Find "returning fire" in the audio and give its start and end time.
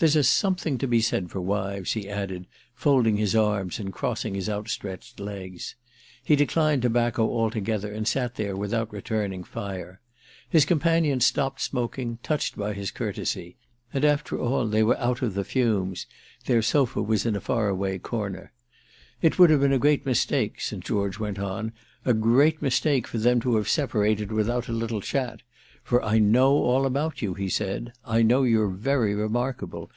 8.92-10.00